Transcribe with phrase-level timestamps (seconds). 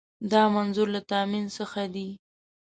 [0.31, 2.09] دا منظور له تامین څخه دی.